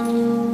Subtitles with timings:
[0.00, 0.49] Música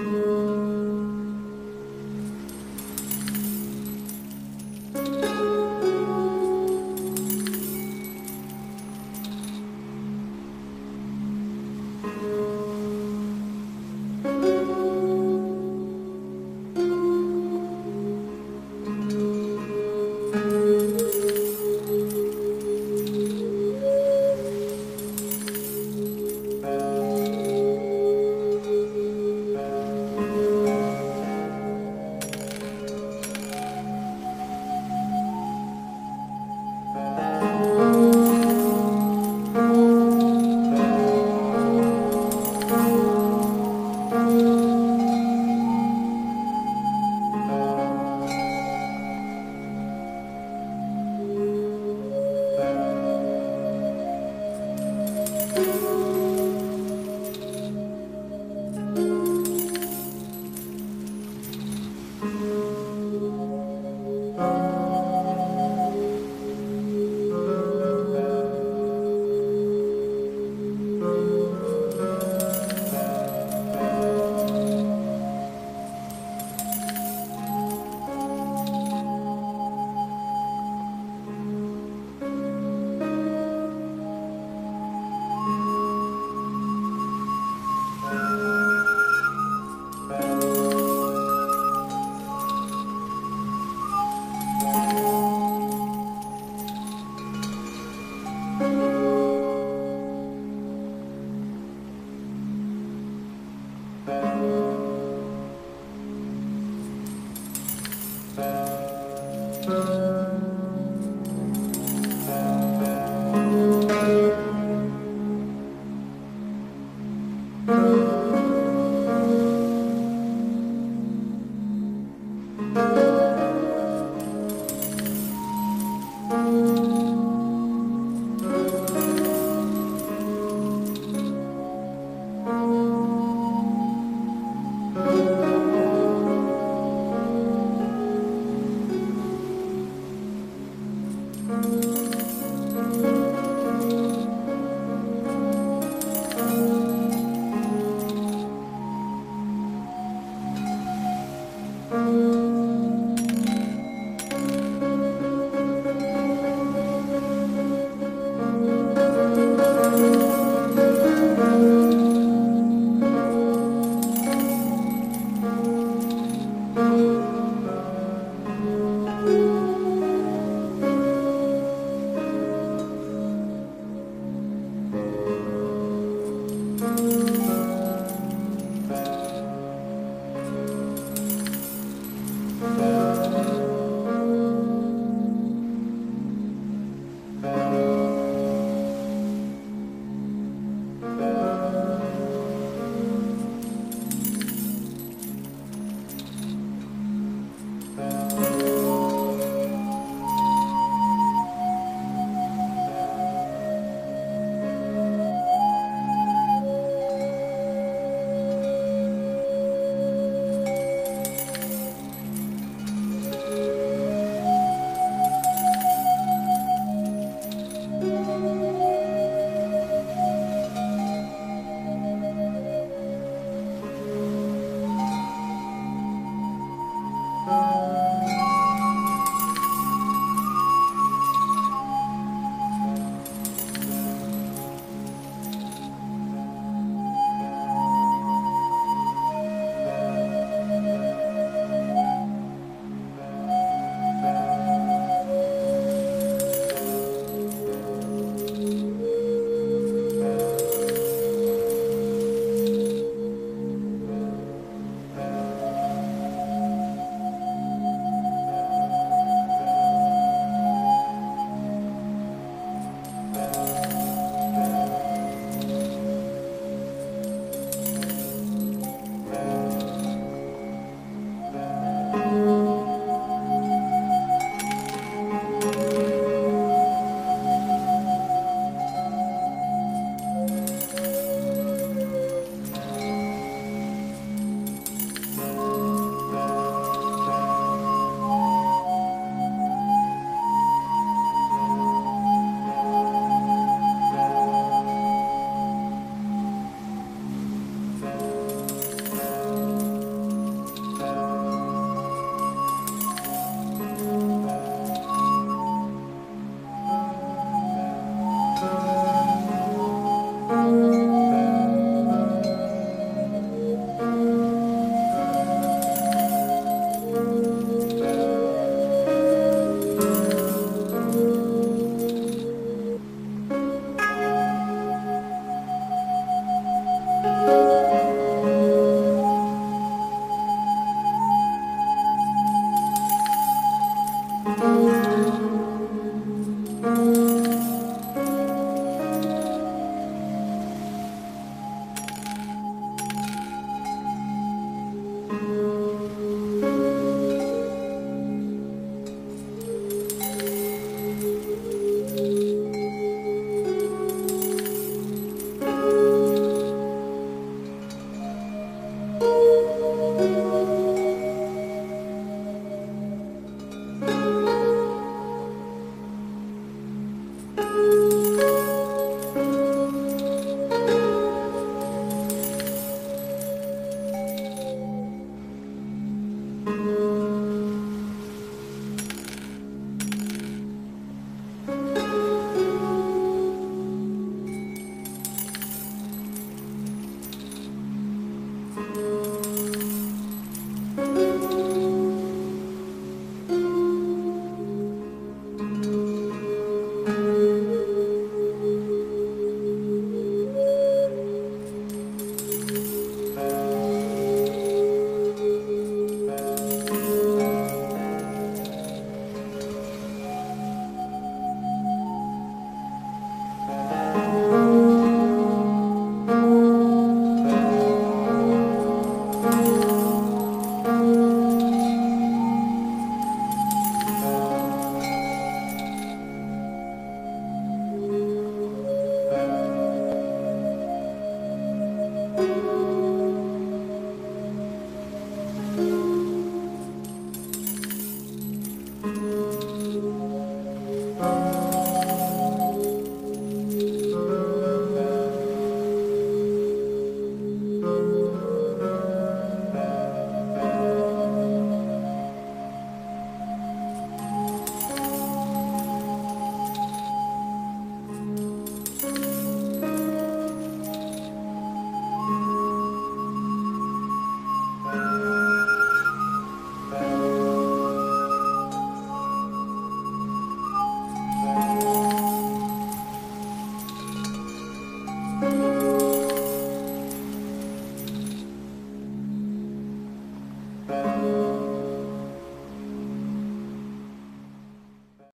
[0.00, 0.29] Mm-hmm.